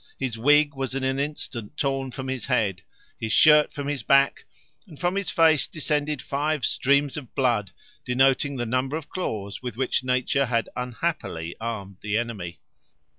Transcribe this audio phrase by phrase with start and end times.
[0.17, 2.81] His wig was in an instant torn from his head,
[3.19, 4.45] his shirt from his back,
[4.87, 7.69] and from his face descended five streams of blood,
[8.03, 12.57] denoting the number of claws with which nature had unhappily armed the enemy.